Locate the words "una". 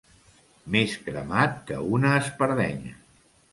1.99-2.17